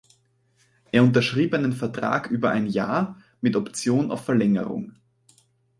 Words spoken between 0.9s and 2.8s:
Er unterschrieb einen Vertrag über ein